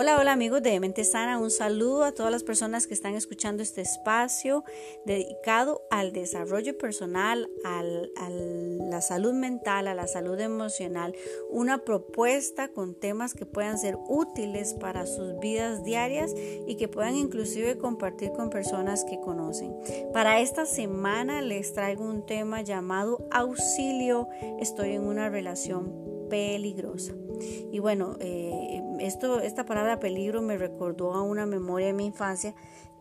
[0.00, 3.64] Hola, hola amigos de Mente Sana, un saludo a todas las personas que están escuchando
[3.64, 4.62] este espacio
[5.04, 11.16] dedicado al desarrollo personal, a la salud mental, a la salud emocional,
[11.50, 16.32] una propuesta con temas que puedan ser útiles para sus vidas diarias
[16.68, 19.74] y que puedan inclusive compartir con personas que conocen.
[20.12, 24.28] Para esta semana les traigo un tema llamado auxilio,
[24.60, 27.14] estoy en una relación peligrosa.
[27.40, 32.54] Y bueno, eh, esto, esta palabra peligro me recordó a una memoria de mi infancia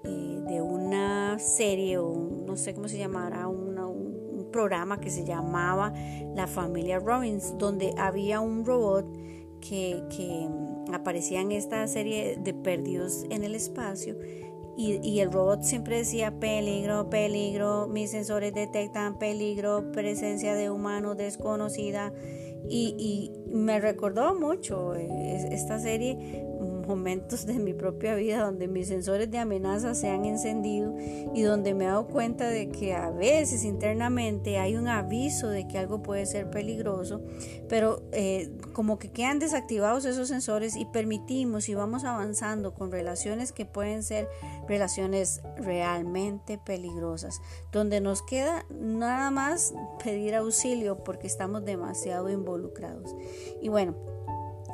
[0.03, 2.13] eh, de una serie o
[2.45, 3.67] no sé cómo se llamará, un,
[4.51, 5.93] programa que se llamaba
[6.33, 9.05] La familia Robbins, donde había un robot
[9.59, 10.47] que, que
[10.93, 14.15] aparecía en esta serie de perdidos en el espacio.
[14.77, 21.13] Y, y, el robot siempre decía peligro, peligro, mis sensores detectan peligro, presencia de humano
[21.13, 22.13] desconocida.
[22.69, 26.46] Y, me recordó mucho eh, esta serie
[26.87, 30.95] momentos de mi propia vida donde mis sensores de amenaza se han encendido
[31.33, 35.67] y donde me he dado cuenta de que a veces internamente hay un aviso de
[35.67, 37.21] que algo puede ser peligroso,
[37.67, 43.51] pero eh, como que quedan desactivados esos sensores y permitimos y vamos avanzando con relaciones
[43.51, 44.27] que pueden ser
[44.67, 53.15] relaciones realmente peligrosas, donde nos queda nada más pedir auxilio porque estamos demasiado involucrados.
[53.61, 54.16] Y bueno,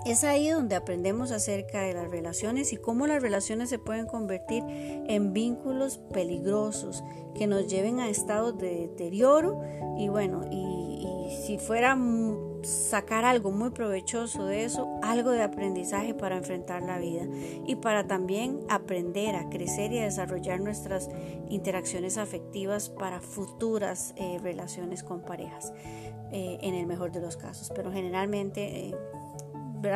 [0.05, 4.63] es ahí donde aprendemos acerca de las relaciones y cómo las relaciones se pueden convertir
[4.67, 7.03] en vínculos peligrosos
[7.35, 9.61] que nos lleven a estados de deterioro
[9.97, 11.07] y bueno, y,
[11.45, 11.97] si fuera
[12.63, 17.25] sacar algo muy provechoso de eso, algo de aprendizaje para enfrentar la vida
[17.65, 21.09] y para también aprender a crecer y a desarrollar nuestras
[21.49, 25.73] interacciones afectivas para futuras eh, relaciones con parejas,
[26.31, 27.71] eh, en el mejor de los casos.
[27.75, 28.89] Pero generalmente...
[28.89, 28.95] Eh,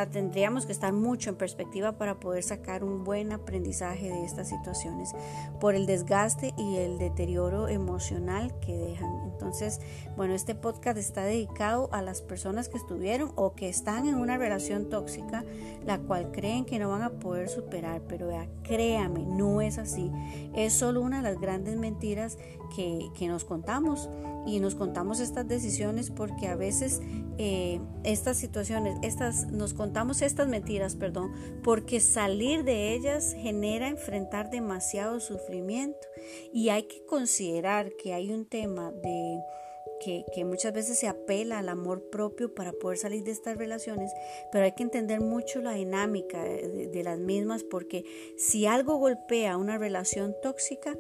[0.09, 5.13] tendríamos que estar mucho en perspectiva para poder sacar un buen aprendizaje de estas situaciones
[5.59, 9.26] por el desgaste y el deterioro emocional que dejan.
[9.37, 9.79] Entonces,
[10.15, 14.37] bueno, este podcast está dedicado a las personas que estuvieron o que están en una
[14.37, 15.45] relación tóxica,
[15.85, 18.29] la cual creen que no van a poder superar, pero
[18.63, 20.11] créame, no es así.
[20.55, 22.39] Es solo una de las grandes mentiras
[22.75, 24.09] que, que nos contamos
[24.47, 27.01] y nos contamos estas decisiones porque a veces
[27.37, 31.33] eh, estas situaciones, estas, nos contamos estas mentiras, perdón,
[31.63, 35.99] porque salir de ellas genera enfrentar demasiado sufrimiento
[36.53, 39.26] y hay que considerar que hay un tema de
[39.99, 44.11] que, muchas veces se apela al amor propio para poder salir de estas relaciones,
[44.51, 48.03] pero hay que entender mucho la dinámica de, de las mismas porque
[48.37, 50.97] si algo golpea una relación tóxica,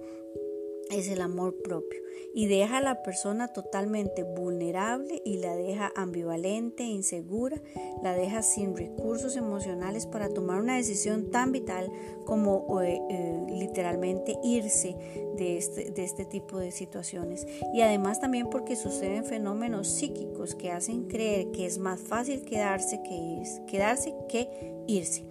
[0.89, 6.83] es el amor propio y deja a la persona totalmente vulnerable y la deja ambivalente,
[6.83, 7.61] insegura,
[8.03, 11.91] la deja sin recursos emocionales para tomar una decisión tan vital
[12.25, 14.95] como eh, eh, literalmente irse
[15.37, 17.47] de este, de este tipo de situaciones.
[17.73, 23.01] Y además también porque suceden fenómenos psíquicos que hacen creer que es más fácil quedarse
[23.03, 25.23] que irse, quedarse que irse.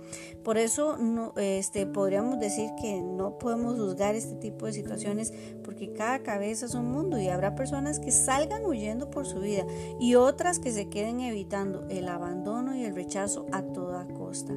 [0.46, 5.32] Por eso no, este, podríamos decir que no podemos juzgar este tipo de situaciones
[5.64, 9.66] porque cada cabeza es un mundo y habrá personas que salgan huyendo por su vida
[9.98, 14.54] y otras que se queden evitando el abandono y el rechazo a toda costa.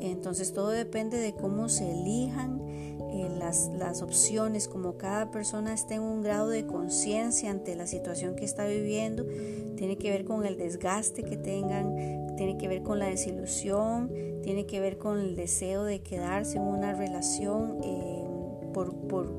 [0.00, 2.60] Entonces todo depende de cómo se elijan
[3.16, 7.86] eh, las, las opciones, como cada persona esté en un grado de conciencia ante la
[7.86, 9.24] situación que está viviendo,
[9.76, 11.94] tiene que ver con el desgaste que tengan,
[12.36, 14.10] tiene que ver con la desilusión,
[14.42, 18.24] tiene que ver con el deseo de quedarse en una relación eh,
[18.72, 19.32] por, por,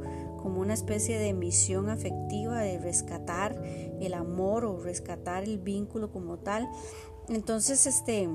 [0.48, 3.62] como una especie de misión afectiva de rescatar
[4.00, 6.70] el amor o rescatar el vínculo como tal.
[7.28, 8.30] Entonces, este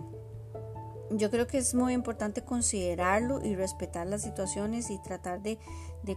[1.09, 5.59] yo creo que es muy importante considerarlo y respetar las situaciones y tratar de,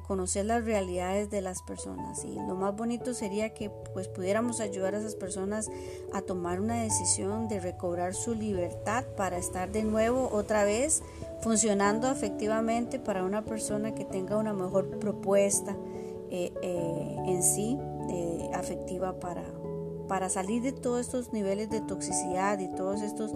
[0.06, 2.26] conocer las realidades de las personas.
[2.26, 5.70] Y lo más bonito sería que pues pudiéramos ayudar a esas personas
[6.12, 11.04] a tomar una decisión de recobrar su libertad para estar de nuevo otra vez
[11.46, 15.78] funcionando efectivamente para una persona que tenga una mejor propuesta
[16.32, 17.78] eh, eh, en sí
[18.10, 19.44] eh, afectiva para,
[20.08, 23.32] para salir de todos estos niveles de toxicidad y todos estos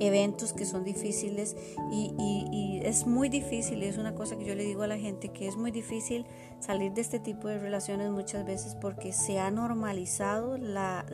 [0.00, 1.56] eventos que son difíciles
[1.92, 5.46] y, es muy difícil, es una cosa que yo le digo a la gente, que
[5.46, 6.24] es muy difícil
[6.58, 11.04] salir de este tipo de relaciones muchas veces porque se ha normalizado la,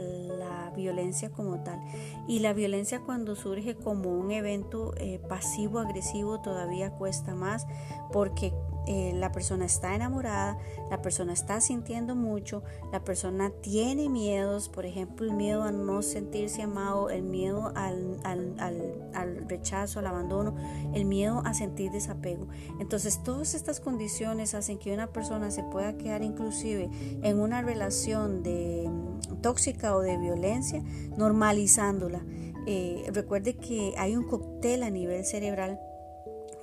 [0.77, 1.81] violencia como tal.
[2.29, 7.67] Y la violencia cuando surge como un evento eh, pasivo agresivo todavía cuesta más
[8.12, 8.53] porque
[8.87, 10.59] eh, la persona está enamorada,
[10.91, 12.62] la persona está sintiendo mucho,
[12.93, 18.21] la persona tiene miedos, por ejemplo, el miedo a no sentirse amado, el miedo al,
[18.25, 20.55] al rechazo, al abandono,
[20.94, 22.47] el miedo a sentir desapego.
[22.79, 26.88] Entonces, todas estas condiciones hacen que una persona se pueda quedar inclusive
[27.23, 30.83] en una relación de mm, tóxica o de violencia,
[31.17, 32.25] normalizándola.
[32.67, 35.79] Eh, recuerde que hay un cóctel a nivel cerebral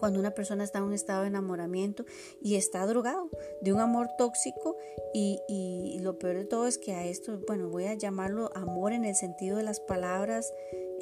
[0.04, 2.04] cuando una persona está en un estado de enamoramiento
[2.42, 3.30] y está drogado
[3.62, 4.76] de un amor tóxico
[5.14, 8.92] y, y, lo peor de todo es que a esto, bueno, voy a llamarlo amor
[8.92, 10.52] en el sentido de las palabras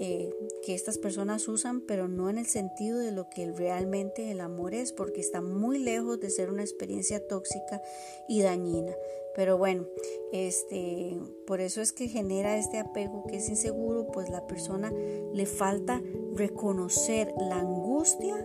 [0.04, 0.34] eh,
[0.64, 4.74] que estas personas usan, pero no en el sentido de lo que realmente el amor
[4.74, 7.82] es, porque está muy lejos de ser una experiencia tóxica
[8.28, 8.94] y dañina.
[9.36, 9.86] Pero bueno,
[10.32, 15.46] este, por eso es que genera este apego que es inseguro, pues la persona le
[15.46, 16.02] falta
[16.34, 18.36] reconocer la angustia,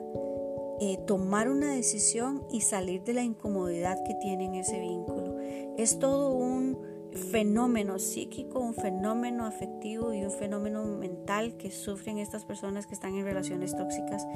[0.81, 5.39] eh, tomar una decisión y salir de la incomodidad que tiene en ese vínculo.
[5.77, 12.45] Es todo un fenómeno psíquico, un fenómeno afectivo y un fenómeno mental que sufren estas
[12.45, 14.27] personas que están en relaciones tóxicas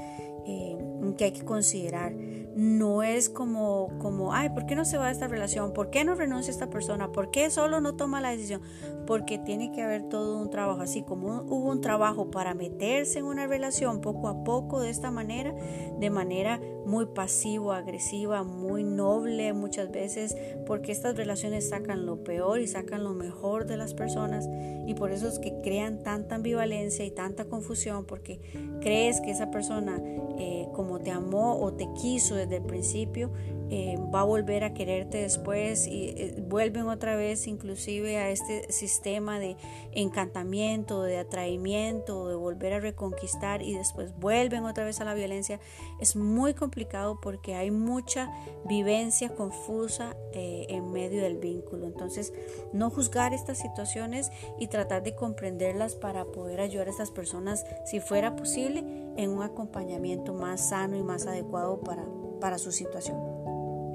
[0.46, 0.76] eh,
[1.16, 2.12] que hay que considerar.
[2.54, 5.72] No es como, como, ay, ¿por qué no se va a esta relación?
[5.72, 7.12] ¿Por qué no renuncia esta persona?
[7.12, 8.60] ¿Por qué solo no toma la decisión?
[9.06, 13.24] Porque tiene que haber todo un trabajo, así como hubo un trabajo para meterse en
[13.24, 15.54] una relación poco a poco de esta manera,
[15.98, 20.36] de manera muy pasivo, agresiva, muy noble muchas veces,
[20.66, 24.48] porque estas relaciones sacan lo peor y sacan lo mejor de las personas
[24.86, 28.40] y por eso es que crean tanta ambivalencia y tanta confusión, porque
[28.80, 30.00] crees que esa persona
[30.38, 33.30] eh, como te amó o te quiso desde el principio,
[33.72, 38.72] eh, va a volver a quererte después y eh, vuelven otra vez inclusive a este
[38.72, 39.56] sistema de
[39.92, 45.60] encantamiento, de atraimiento, de volver a reconquistar y después vuelven otra vez a la violencia.
[46.00, 48.32] Es muy complicado porque hay mucha
[48.64, 51.86] vivencia confusa eh, en medio del vínculo.
[51.86, 52.32] Entonces,
[52.72, 58.00] no juzgar estas situaciones y tratar de comprenderlas para poder ayudar a estas personas, si
[58.00, 58.80] fuera posible,
[59.16, 62.04] en un acompañamiento más sano y más adecuado para,
[62.40, 63.29] para su situación.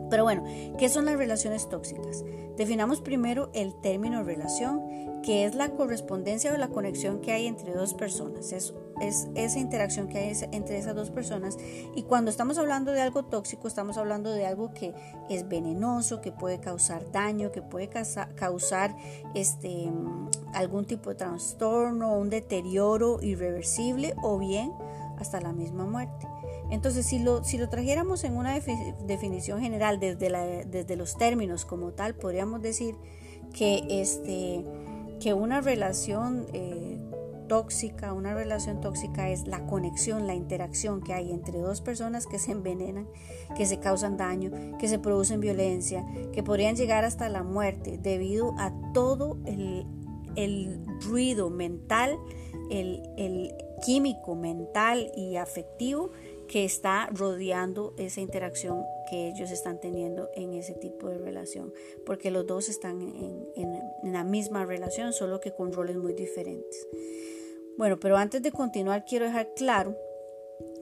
[0.09, 0.43] Pero bueno,
[0.77, 2.23] ¿qué son las relaciones tóxicas?
[2.57, 7.73] Definamos primero el término relación, que es la correspondencia o la conexión que hay entre
[7.73, 8.53] dos personas.
[8.53, 11.57] Es, es esa interacción que hay entre esas dos personas.
[11.95, 14.93] Y cuando estamos hablando de algo tóxico, estamos hablando de algo que
[15.29, 18.95] es venenoso, que puede causar daño, que puede causar
[19.33, 19.91] este,
[20.53, 24.71] algún tipo de trastorno, un deterioro irreversible o bien
[25.17, 26.27] hasta la misma muerte.
[26.71, 28.59] Entonces, si lo, si lo trajéramos en una
[29.05, 32.95] definición general desde, desde los términos como tal, podríamos decir
[33.53, 34.65] que, este,
[35.19, 36.99] que una relación eh,
[37.47, 42.39] tóxica, una relación tóxica es la conexión, la interacción que hay entre dos personas que
[42.39, 43.07] se envenenan,
[43.55, 48.55] que se causan daño, que se producen violencia, que podrían llegar hasta la muerte debido
[48.57, 49.85] a todo el,
[50.35, 52.17] el ruido mental,
[52.69, 53.53] el, el
[53.83, 56.11] químico mental y afectivo
[56.47, 61.73] que está rodeando esa interacción que ellos están teniendo en ese tipo de relación,
[62.05, 66.87] porque los dos están en, la misma relación, solo que con roles muy diferentes.
[67.77, 69.95] Bueno, pero antes de continuar quiero dejar claro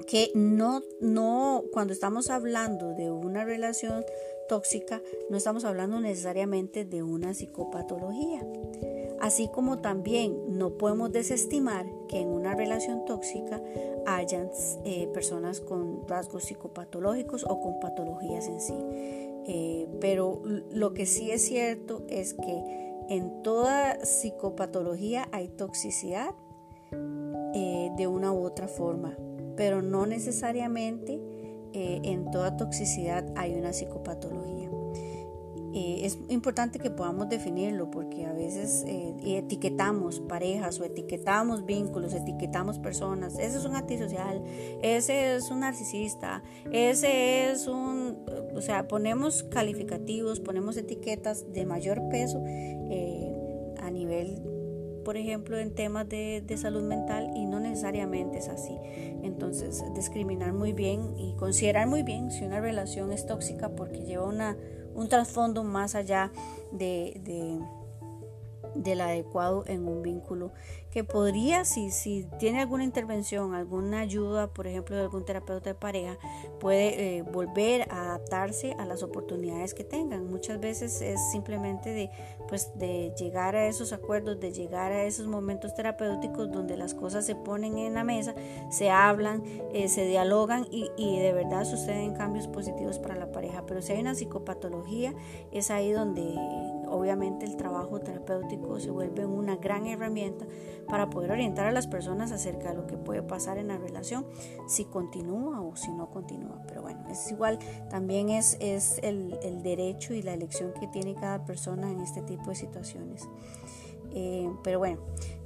[0.07, 4.05] que no, no, cuando estamos hablando de una relación
[4.47, 8.41] tóxica, no estamos hablando necesariamente de una psicopatología.
[9.23, 13.63] Así como también no podemos desestimar que en una relación tóxica
[14.05, 14.49] hayan
[14.83, 18.75] eh, personas con rasgos psicopatológicos o con patologías en sí.
[19.47, 26.35] Eh, pero lo que sí es cierto es que en toda psicopatología hay toxicidad
[26.91, 29.15] eh, de una u otra forma,
[29.55, 31.21] pero no necesariamente
[31.71, 34.69] en toda toxicidad hay una psicopatología.
[35.75, 42.13] Eh, es importante que podamos definirlo porque a veces eh, etiquetamos parejas o etiquetamos vínculos,
[42.13, 43.39] etiquetamos personas.
[43.39, 44.43] Ese es un antisocial,
[44.83, 48.19] ese es un narcisista, ese es un...
[48.55, 54.41] O sea, ponemos calificativos, ponemos etiquetas de mayor peso eh, a nivel
[55.03, 58.77] por ejemplo, en temas de, de, salud mental y no necesariamente es así.
[59.21, 64.25] Entonces, discriminar muy bien y considerar muy bien si una relación es tóxica porque lleva
[64.25, 64.55] una,
[64.95, 66.31] un trasfondo más allá
[66.71, 67.59] de,
[68.75, 70.51] del adecuado en un vínculo
[70.93, 75.73] que podría, si, si tiene alguna intervención, alguna ayuda, por ejemplo, de algún terapeuta de
[75.73, 76.19] pareja,
[76.59, 80.29] puede eh, volver a adaptarse a las oportunidades que tengan.
[80.29, 82.11] Muchas veces es simplemente de,
[82.47, 87.25] pues, de llegar a esos acuerdos, de llegar a esos momentos terapéuticos donde las cosas
[87.25, 88.35] se ponen en la mesa,
[88.69, 89.41] se hablan,
[89.73, 93.65] eh, se dialogan y, y de verdad suceden cambios positivos para la pareja.
[93.65, 95.15] Pero si hay una psicopatología,
[95.51, 96.35] es ahí donde
[96.93, 100.45] obviamente el trabajo terapéutico se vuelve una gran herramienta
[100.87, 104.25] para poder orientar a las personas acerca de lo que puede pasar en la relación,
[104.67, 106.61] si continúa o si no continúa.
[106.67, 107.59] Pero bueno, es igual,
[107.89, 112.21] también es, es el, el derecho y la elección que tiene cada persona en este
[112.21, 113.27] tipo de situaciones.
[114.15, 114.99] Eh, pero bueno,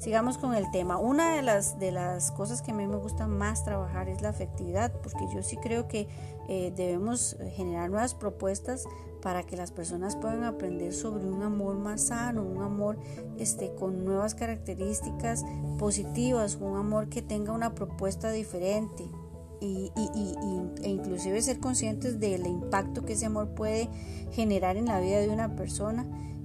[0.07, 0.97] sigamos con el tema.
[0.97, 4.29] Una de las, de las cosas que a mí me gusta más trabajar es la
[4.29, 6.07] afectividad, porque yo sí creo que
[6.47, 8.85] eh, debemos generar nuevas propuestas
[9.21, 12.97] para que las personas puedan aprender sobre un amor más sano, un amor
[13.37, 15.43] este, con nuevas características
[15.77, 19.03] positivas, un amor que tenga una propuesta diferente.
[19.59, 19.91] Y,
[20.83, 23.89] e inclusive ser conscientes del impacto que ese amor puede
[24.31, 26.36] generar en la vida de una persona y,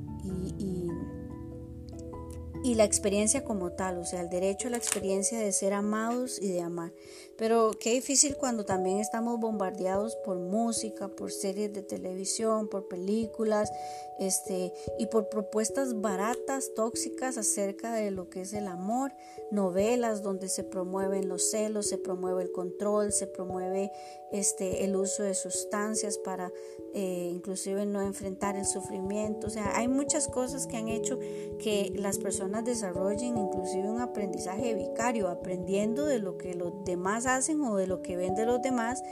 [2.64, 6.40] y la experiencia como tal, o sea, el derecho a la experiencia de ser amados
[6.40, 6.92] y de amar.
[7.38, 13.70] Pero qué difícil cuando también estamos bombardeados por música, por series de televisión, por películas,
[14.18, 19.12] este, y por propuestas baratas, tóxicas acerca de lo que es el amor,
[19.50, 23.90] novelas donde se promueven los celos, se promueve el control, se promueve
[24.30, 26.52] este, el uso de sustancias para
[26.94, 29.46] eh, inclusive no enfrentar el sufrimiento.
[29.46, 31.18] O sea, hay muchas cosas que han hecho
[31.58, 37.60] que las personas desarrollen inclusive un aprendizaje vicario, aprendiendo de lo que los demás hacen
[37.62, 39.02] o de lo que ven de los demás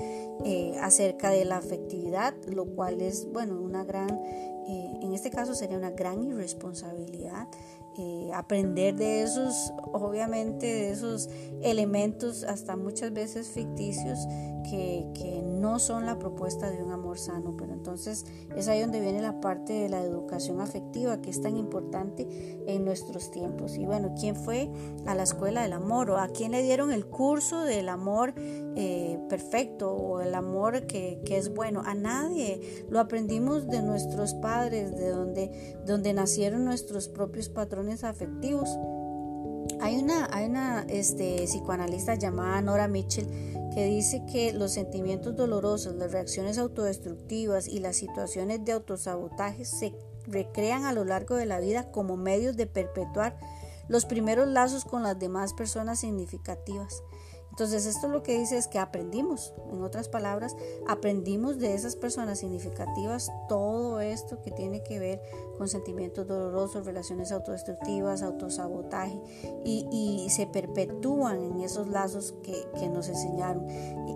[0.45, 5.55] eh, acerca de la afectividad, lo cual es, bueno, una gran, eh, en este caso
[5.55, 7.49] sería una gran irresponsabilidad
[7.99, 11.29] eh, aprender de esos, obviamente, de esos
[11.61, 14.27] elementos hasta muchas veces ficticios
[14.71, 17.55] que, que, no son la propuesta de un amor sano.
[17.57, 18.25] Pero entonces
[18.57, 22.27] es ahí donde viene la parte de la educación afectiva que es tan importante
[22.67, 23.77] en nuestros tiempos.
[23.77, 24.71] Y bueno, ¿quién fue
[25.07, 29.19] a la escuela del amor o a quién le dieron el curso del amor eh,
[29.29, 31.83] perfecto o el amor que, que, es bueno?
[31.85, 32.85] A nadie.
[32.89, 38.69] Lo aprendimos de nuestros padres, de donde, donde nacieron nuestros propios patrones afectivos.
[39.81, 43.29] Hay una, hay una este, psicoanalista llamada Nora Mitchell
[43.75, 49.95] que dice que los sentimientos dolorosos, las reacciones autodestructivas y las situaciones de autosabotaje se
[50.27, 53.39] recrean a lo largo de la vida como medios de perpetuar
[53.89, 57.03] los primeros lazos con las demás personas significativas.
[57.51, 60.57] Entonces esto lo que dice es que aprendimos, en otras palabras,
[60.89, 65.21] aprendimos de esas personas significativas todo esto que tiene que ver
[65.59, 69.21] con sentimientos dolorosos, relaciones autodestructivas, autosabotaje
[69.65, 73.69] y, se perpetúan en esos lazos que, que nos enseñaron.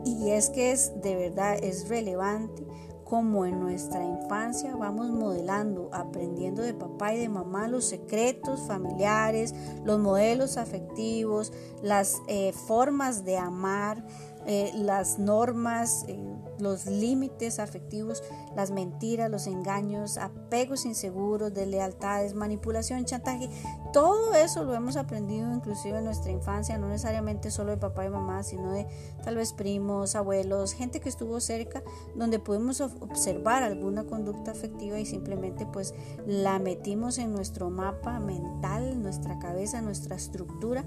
[0.04, 2.64] Y, y es que es de verdad, es relevante
[3.04, 9.54] como en nuestra infancia vamos modelando, aprendiendo de papá y de mamá los secretos familiares,
[9.84, 14.04] los modelos afectivos, las eh, formas de amar,
[14.46, 16.18] eh, las normas, eh,
[16.58, 18.22] los límites afectivos,
[18.54, 23.48] las mentiras, los engaños, apegos inseguros, deslealtades, manipulación, chantaje,
[23.92, 28.10] todo eso lo hemos aprendido inclusive en nuestra infancia, no necesariamente solo de papá y
[28.10, 28.86] mamá, sino de
[29.22, 31.82] tal vez primos, abuelos, gente que estuvo cerca,
[32.14, 35.94] donde pudimos observar alguna conducta afectiva y simplemente pues
[36.26, 40.84] la metimos en nuestro mapa mental, nuestra cabeza, nuestra estructura.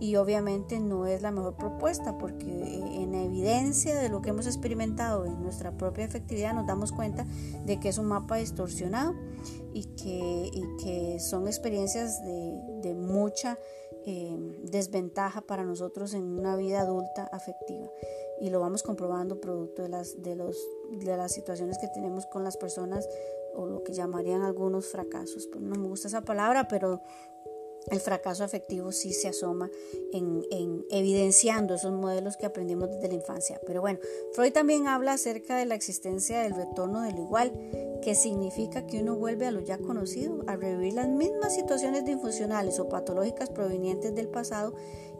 [0.00, 5.05] Y obviamente no es la mejor propuesta porque en evidencia de lo que hemos experimentado
[5.24, 7.24] en nuestra propia efectividad nos damos cuenta
[7.64, 9.14] de que es un mapa distorsionado
[9.72, 10.50] y que,
[10.82, 13.58] que son experiencias de, mucha
[14.06, 17.88] eh, desventaja para nosotros en una vida adulta afectiva
[18.40, 20.56] y lo vamos comprobando producto de las, de, los,
[20.90, 23.08] de las situaciones que tenemos con las personas
[23.54, 25.46] o lo que llamarían algunos fracasos.
[25.46, 27.00] Pues no me gusta esa palabra, pero
[27.90, 29.70] el fracaso afectivo sí se asoma
[30.12, 30.44] en,
[30.90, 33.60] evidenciando esos modelos que aprendimos desde la infancia.
[33.66, 33.98] Pero bueno,
[34.32, 37.52] Freud también habla acerca de la existencia del retorno del igual,
[38.02, 42.78] que significa que uno vuelve a lo ya conocido, a revivir las mismas situaciones disfuncionales
[42.78, 44.74] o patológicas provenientes del pasado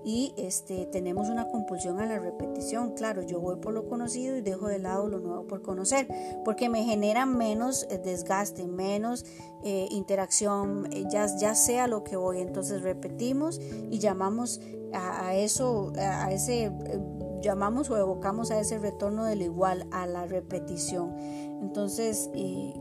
[0.06, 2.92] y este, tenemos una compulsión a la repetición.
[2.92, 6.06] Claro, yo voy por lo conocido y dejo de lado lo nuevo por conocer,
[6.44, 9.26] porque me genera menos eh, desgaste, menos
[9.64, 12.38] eh, interacción, eh, ya, ya sea lo que voy.
[12.38, 13.60] Entonces repetimos
[13.90, 14.60] y llamamos
[14.92, 16.70] a, eso, a ese
[17.42, 21.16] llamamos o evocamos a ese retorno del igual, a la repetición.
[21.60, 22.30] Entonces,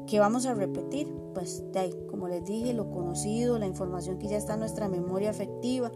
[0.07, 1.07] ¿qué vamos a repetir?
[1.33, 4.87] Pues de ahí, como les dije, lo conocido, la información que ya está en nuestra
[4.87, 5.91] memoria afectiva,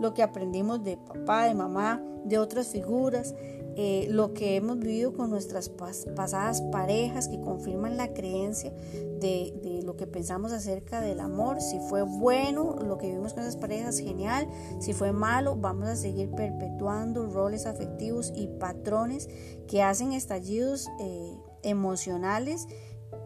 [0.00, 3.34] lo que aprendimos de papá, de mamá, de otras figuras,
[3.76, 8.72] eh, lo que hemos vivido con nuestras pasadas parejas que confirman la creencia
[9.20, 11.60] de, lo que pensamos acerca del amor.
[11.60, 14.48] Si fue bueno lo que vivimos con esas parejas, genial.
[14.78, 19.28] Si fue malo, vamos a seguir perpetuando roles afectivos y patrones
[19.66, 22.68] que hacen estallidos eh, emocionales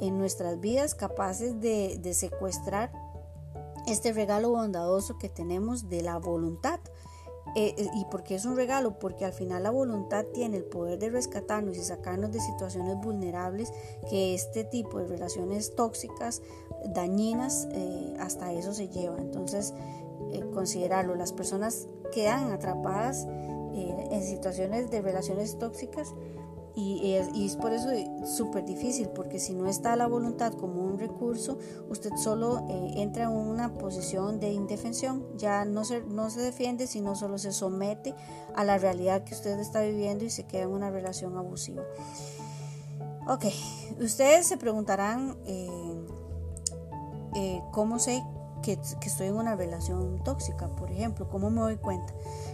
[0.00, 2.90] en nuestras vidas capaces de secuestrar
[3.88, 6.80] este regalo bondadoso que tenemos de la voluntad.
[7.56, 8.98] Eh, eh, ¿Y por qué es un regalo?
[8.98, 13.72] Porque al final la voluntad tiene el poder de rescatarnos y sacarnos de situaciones vulnerables
[14.10, 16.42] que este tipo de relaciones tóxicas,
[16.94, 19.18] dañinas, eh, hasta eso se lleva.
[19.18, 19.72] Entonces,
[20.52, 23.26] considerarlo, las personas quedan atrapadas
[23.72, 26.12] en situaciones de relaciones tóxicas
[26.80, 27.88] y es, por eso
[28.24, 31.58] súper difícil, porque si no está la voluntad como un recurso,
[31.88, 36.86] usted solo eh, entra en una posición de indefensión, ya no se, no se defiende,
[36.86, 38.14] sino solo se somete
[38.54, 41.82] a la realidad que usted está viviendo y se queda en una relación abusiva.
[43.26, 43.46] Ok,
[44.00, 46.06] ustedes se preguntarán eh,
[47.34, 48.22] eh, cómo sé
[48.62, 52.12] que, estoy en una relación tóxica, por ejemplo, cómo me doy cuenta.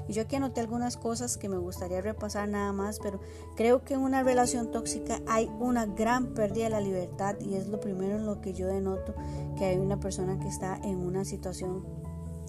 [0.09, 3.21] Y yo aquí anoté algunas cosas que me gustaría repasar nada más, pero
[3.57, 7.69] creo que en una relación tóxica hay una gran pérdida de la libertad y es
[7.69, 9.15] lo primero en lo que yo denoto
[9.57, 11.85] que hay una persona que está en una situación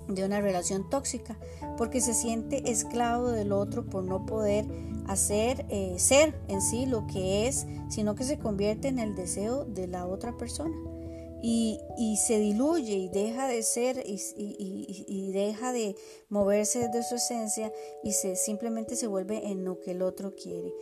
[0.08, 1.36] de una relación tóxica,
[1.78, 4.68] porque se siente esclavo del otro por no poder
[5.08, 9.66] hacer eh, ser en sí lo que es, sino que se convierte en el deseo
[9.66, 10.76] de la otra persona
[11.48, 15.96] y, se diluye y deja de ser y, deja de
[16.28, 17.72] moverse de su esencia
[18.04, 20.74] y se simplemente se vuelve en lo que el otro quiere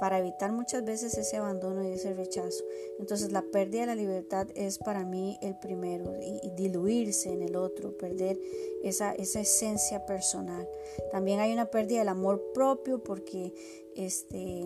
[0.00, 2.64] para evitar muchas veces ese abandono y ese rechazo.
[2.98, 7.54] Entonces la pérdida de la libertad es para mí el primero y, diluirse en el
[7.54, 8.40] otro, perder
[8.82, 10.68] esa, esa esencia personal.
[11.12, 13.52] También hay una pérdida del amor propio porque
[13.96, 14.64] este,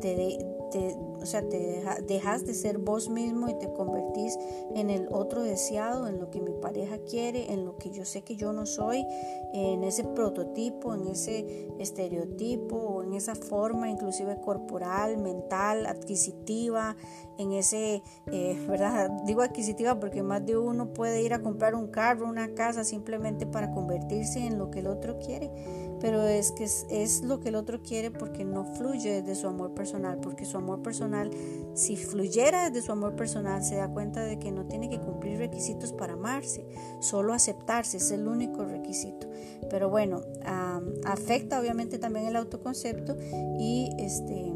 [0.00, 0.38] te,
[0.98, 4.38] o sea, te dejas de ser vos mismo y te convertís
[4.74, 8.22] en el otro deseado, en lo que mi pareja quiere, en lo que yo sé
[8.22, 9.06] que yo no soy,
[9.52, 16.96] en ese prototipo, en ese estereotipo en esa forma inclusive corporal, mental, adquisitiva,
[17.38, 19.10] en ese, eh, ¿verdad?
[19.24, 23.46] Digo adquisitiva porque más de uno puede ir a comprar un carro, una casa simplemente
[23.46, 25.50] para convertirse en lo que el otro quiere
[26.00, 29.74] pero es que es, lo que el otro quiere porque no fluye desde su amor
[29.74, 31.30] personal, porque su amor personal,
[31.74, 35.38] si fluyera desde su amor personal, se da cuenta de que no tiene que cumplir
[35.38, 36.66] requisitos para amarse,
[37.00, 39.28] solo aceptarse es el único requisito.
[39.70, 40.22] Pero bueno,
[41.04, 43.16] afecta obviamente también el autoconcepto
[43.58, 44.52] y este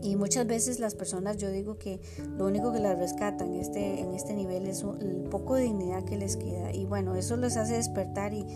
[0.00, 2.00] y muchas veces las personas, yo digo que
[2.36, 6.16] lo único que las rescatan este, en este nivel es el poco de dignidad que
[6.16, 6.72] les queda.
[6.72, 8.46] Y bueno, eso les hace despertar y,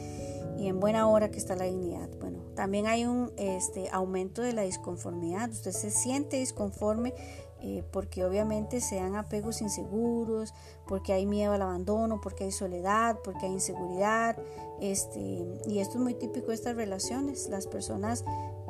[0.58, 2.08] y en buena hora que está la dignidad.
[2.20, 5.50] Bueno, también hay un este, aumento de la disconformidad.
[5.50, 7.14] Usted se siente disconforme
[7.60, 10.52] eh, porque obviamente se dan apegos inseguros,
[10.86, 14.36] porque hay miedo al abandono, porque hay soledad, porque hay inseguridad.
[14.80, 17.48] Este, y esto es muy típico de estas relaciones.
[17.48, 18.24] Las personas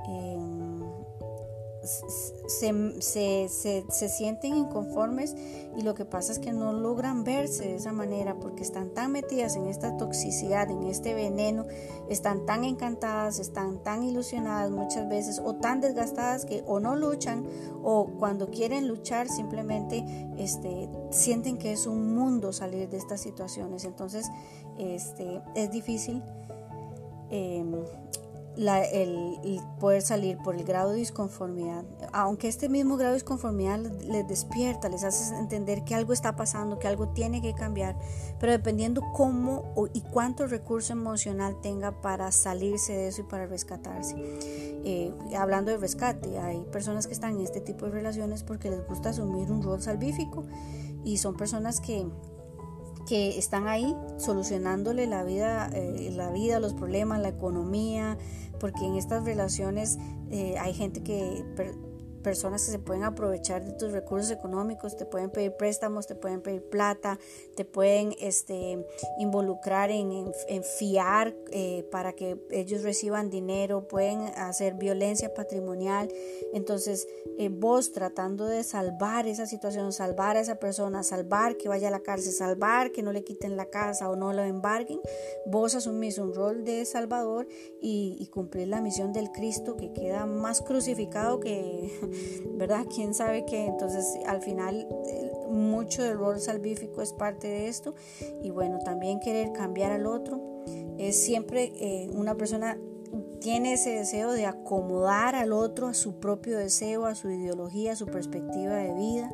[0.09, 0.37] eh,
[1.83, 5.35] se, se, sienten inconformes
[5.77, 9.13] y lo que pasa es que no logran verse de esa manera porque están tan
[9.13, 11.67] metidas en esta toxicidad, en este veneno,
[12.09, 17.47] están tan encantadas, están tan ilusionadas muchas veces o tan desgastadas que o no luchan
[17.83, 20.05] o cuando quieren luchar simplemente
[20.39, 23.85] este, sienten que es un mundo salir de estas situaciones.
[23.85, 24.31] Entonces
[24.79, 26.23] este, es difícil.
[28.57, 33.79] Em, el, poder salir por el grado de disconformidad, aunque este mismo grado de disconformidad
[33.79, 37.97] les despierta, les hace entender que algo está pasando, que algo tiene que cambiar,
[38.39, 44.15] pero dependiendo cómo y cuánto recurso emocional tenga para salirse de eso y para rescatarse.
[44.85, 48.87] Eh, hablando de rescate, hay personas que están en este tipo de relaciones porque les
[48.87, 50.45] gusta asumir un rol salvífico
[51.05, 52.07] y son personas que
[53.07, 58.19] que están ahí solucionándole la vida, eh, la vida, los problemas, la economía,
[58.61, 59.99] porque en estas relaciones
[60.31, 61.45] eh, hay gente que
[62.23, 66.41] personas que se pueden aprovechar de tus recursos económicos, te pueden pedir préstamos, te pueden
[66.41, 67.19] pedir plata,
[67.57, 68.87] te pueden este,
[69.19, 70.33] involucrar en,
[70.79, 76.09] fiar eh, para que ellos reciban dinero, pueden hacer violencia patrimonial.
[76.53, 77.09] Entonces,
[77.39, 81.91] eh, vos tratando de salvar esa situación, salvar a esa persona, salvar que vaya a
[81.91, 85.01] la cárcel, salvar que no le quiten la casa o no lo embarguen,
[85.47, 87.49] vos asumís un rol de salvador
[87.81, 91.91] y, y cumplir la misión del Cristo que queda más crucificado que,
[92.55, 92.87] ¿verdad?
[92.93, 93.67] ¿Quién sabe qué?
[93.67, 94.87] Entonces, al final,
[95.51, 97.95] mucho del rol salvífico es parte de esto
[98.43, 100.41] y bueno, también querer cambiar al otro
[100.99, 102.79] es siempre eh, una persona
[103.41, 107.97] tiene ese deseo de acomodar al otro a su propio deseo, a su ideología, a
[107.97, 109.31] su perspectiva de vida.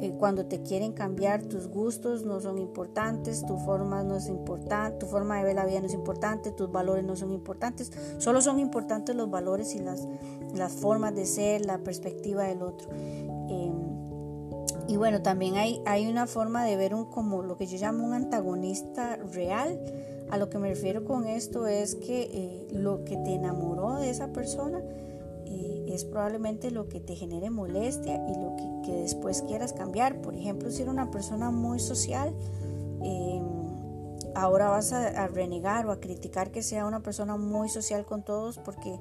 [0.00, 4.98] Eh, cuando te quieren cambiar tus gustos no son importantes, tu forma no es importante,
[4.98, 8.40] tu forma de ver la vida no es importante, tus valores no son importantes, solo
[8.40, 10.06] son importantes los valores y las,
[10.54, 12.88] las formas de ser, la perspectiva del otro.
[12.92, 13.94] Em,
[14.88, 18.04] y bueno, también hay, hay una forma de ver un como lo que yo llamo
[18.04, 19.80] un antagonista real
[20.30, 24.10] a lo que me refiero con esto es que eh, lo que te enamoró de
[24.10, 24.82] esa persona
[25.94, 30.20] es probablemente lo que te genere molestia y lo que, después quieras cambiar.
[30.20, 32.34] Por ejemplo, si eres una persona muy social,
[33.02, 33.44] em,
[34.34, 38.58] ahora vas a, renegar o a criticar que sea una persona muy social con todos
[38.58, 38.98] porque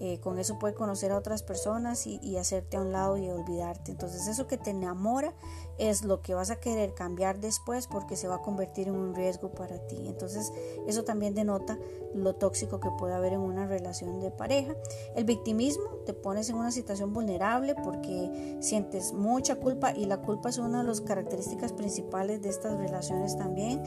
[0.00, 3.90] eh, con eso puede conocer a otras personas y, hacerte a un lado y olvidarte.
[3.90, 5.32] Entonces eso que te enamora
[5.78, 9.14] es lo que vas a querer cambiar después porque se va a convertir en un
[9.14, 10.06] riesgo para ti.
[10.06, 10.52] Entonces
[10.86, 11.78] eso también denota
[12.14, 14.74] lo tóxico que puede haber en una relación de pareja.
[15.16, 20.50] El victimismo, te pones en una situación vulnerable porque sientes mucha culpa y la culpa
[20.50, 23.82] es una de las características principales de estas relaciones también.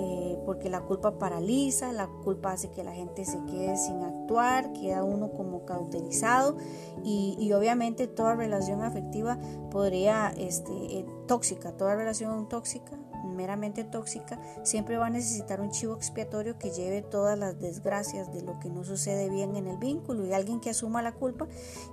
[0.00, 4.72] Eh, porque la culpa paraliza, la culpa hace que la gente se quede sin actuar,
[4.72, 6.56] queda uno como cauterizado
[7.04, 9.38] y, obviamente toda relación afectiva
[9.70, 15.94] podría este, eh, tóxica, toda relación tóxica, meramente tóxica, siempre va a necesitar un chivo
[15.94, 20.26] expiatorio que lleve todas las desgracias de lo que no sucede bien en el vínculo
[20.26, 21.46] y alguien que asuma la culpa.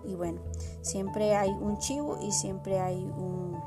[0.04, 0.42] Y bueno,
[0.82, 3.60] siempre hay un chivo y siempre hay un,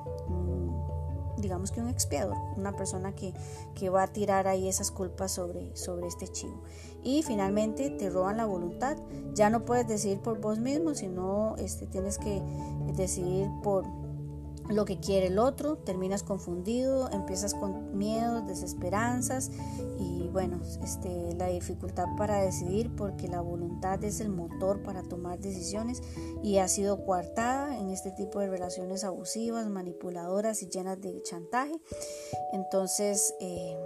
[1.37, 3.33] digamos que un expiador, una persona que,
[3.75, 6.63] que, va a tirar ahí esas culpas sobre, sobre este chivo.
[7.05, 8.97] Y finalmente te roban la voluntad.
[9.35, 12.43] Ya no puedes decidir por vos mismo, sino este, tienes que
[12.97, 13.85] decidir por
[14.69, 19.51] lo que quiere el otro, terminas confundido, empiezas con miedos, desesperanzas
[19.99, 25.39] y bueno, este, la dificultad para decidir porque la voluntad es el motor para tomar
[25.39, 26.03] decisiones
[26.43, 31.73] y ha sido coartada en este tipo de relaciones abusivas, manipuladoras y llenas de chantaje.
[32.53, 33.77] Entonces, eh,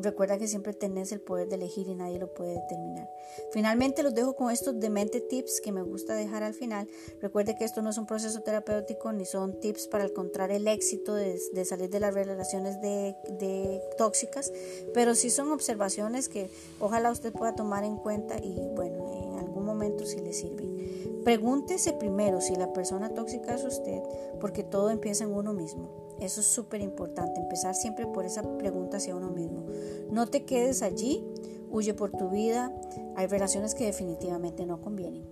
[0.00, 3.10] Recuerda que siempre tenés el poder de elegir y nadie lo puede determinar.
[3.50, 6.86] Finalmente los dejo con estos demente tips que me gusta dejar al final.
[7.20, 11.14] Recuerde que esto no es un proceso terapéutico ni son tips para encontrar el éxito
[11.14, 14.52] de, salir de las relaciones de, tóxicas,
[14.94, 19.64] pero sí son observaciones que ojalá usted pueda tomar en cuenta y bueno, en algún
[19.64, 21.22] momento si le sirven.
[21.24, 24.00] Pregúntese primero si la persona tóxica es usted,
[24.40, 26.07] porque todo empieza en uno mismo.
[26.20, 29.66] Eso es súper importante, empezar siempre por esa pregunta hacia uno mismo.
[30.10, 31.24] No te quedes allí,
[31.70, 32.72] huye por tu vida,
[33.16, 35.24] hay relaciones que definitivamente no convienen.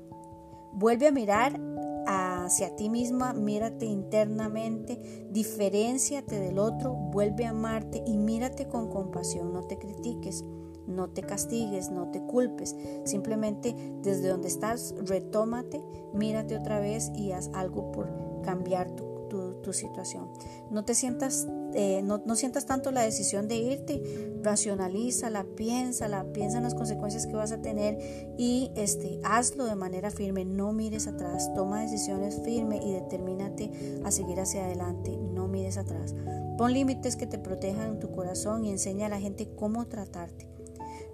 [0.72, 1.61] Vuelve a mirar
[2.07, 9.53] hacia ti misma, mírate internamente, diferenciate del otro, vuelve a amarte y mírate con compasión,
[9.53, 10.44] no te critiques.
[10.87, 15.83] No te castigues, no te culpes, simplemente desde donde estás, retómate,
[16.14, 18.09] mírate otra vez y haz algo por
[18.42, 19.15] cambiar tu
[19.62, 20.31] tu, situación.
[20.71, 26.59] No te sientas, eh, no, no, sientas tanto la decisión de irte, racionalízala, piénsala, piensa
[26.59, 27.99] en las consecuencias que vas a tener
[28.38, 34.11] y este, hazlo de manera firme, no mires atrás, toma decisiones firmes y determínate a
[34.11, 36.14] seguir hacia adelante, no mires atrás.
[36.57, 40.56] Pon límites que te protejan tu corazón y enseña a la gente cómo tratarte.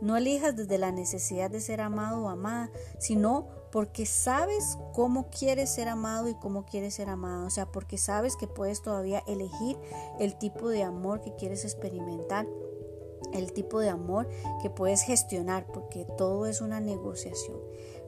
[0.03, 5.71] No elijas desde la necesidad de ser amado o amada, sino porque sabes cómo quieres
[5.71, 7.47] ser amado y cómo quieres ser amada.
[7.47, 9.79] O sea, porque sabes que puedes todavía elegir
[10.19, 12.49] el tipo de amor que quieres experimentar,
[13.33, 14.29] el tipo de amor
[14.61, 17.61] que puedes gestionar, porque todo es una negociación.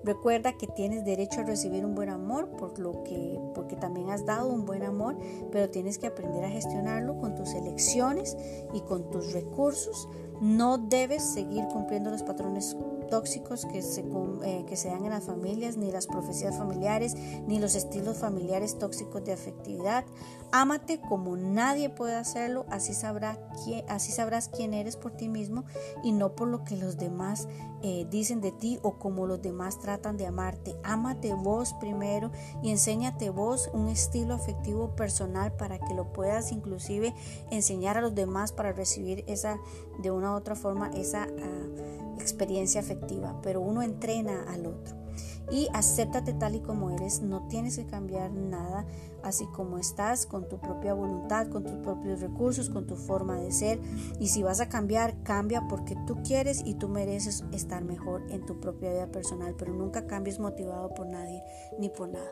[0.02, 4.26] Recuerda que tienes derecho a recibir un buen amor por lo que porque también has
[4.26, 5.16] dado un buen amor,
[5.50, 8.36] pero tienes que aprender a gestionarlo con tus elecciones
[8.74, 10.08] y con tus recursos.
[10.40, 12.76] No debes seguir cumpliendo los patrones
[13.14, 14.04] tóxicos que se,
[14.44, 17.14] eh, que se dan en las familias, ni las profecías familiares,
[17.46, 20.04] ni los estilos familiares tóxicos de afectividad.
[20.50, 25.64] Ámate como nadie puede hacerlo, así, sabrá quién, así sabrás quién eres por ti mismo
[26.02, 27.46] y no por lo que los demás
[27.82, 30.74] eh, dicen de ti o como los demás tratan de amarte.
[30.82, 32.32] Ámate vos primero
[32.64, 37.14] y enséñate vos un estilo afectivo personal para que lo puedas inclusive
[37.52, 39.60] enseñar a los demás para recibir esa
[40.02, 43.40] de una u otra forma esa ah, experiencia afectiva.
[43.42, 45.04] Pero uno entrena al otro
[45.50, 48.86] y acéptate tal y como eres, no tienes que cambiar nada,
[49.22, 53.52] así como estás, con tu propia voluntad, con tus propios recursos, con tu forma de
[53.52, 53.78] ser.
[54.18, 58.46] Y si vas a cambiar, cambia porque tú quieres y tú mereces estar mejor en
[58.46, 61.42] tu propia vida personal, pero nunca cambies motivado por nadie
[61.78, 62.30] ni por nada.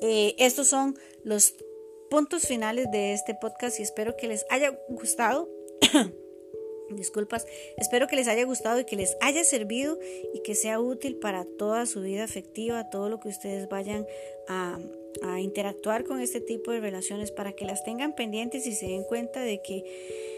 [0.00, 1.54] Eh, estos son los
[2.10, 5.48] puntos finales de este podcast y espero que les haya gustado.
[6.90, 7.46] Disculpas,
[7.76, 9.98] espero que les haya gustado y que les haya servido
[10.32, 14.06] y que sea útil para toda su vida afectiva, todo lo que ustedes vayan
[14.48, 14.78] a,
[15.40, 19.40] interactuar con este tipo de relaciones para que las tengan pendientes y se den cuenta
[19.40, 20.35] de que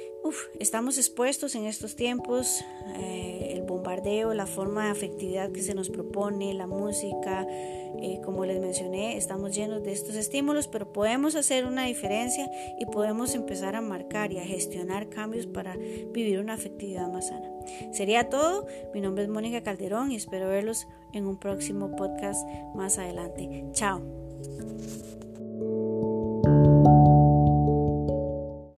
[0.58, 2.64] estamos expuestos en estos tiempos,
[2.96, 8.44] eh, el bombardeo, la forma de afectividad que se nos propone, la música, eh, como
[8.44, 13.76] les mencioné, estamos llenos de estos estímulos, pero podemos hacer una diferencia y podemos empezar
[13.76, 17.50] a marcar y a gestionar cambios para vivir una afectividad más sana.
[17.92, 22.98] Sería todo, mi nombre es Mónica Calderón y espero verlos en un próximo podcast más
[22.98, 23.64] adelante.
[23.72, 24.02] Chao.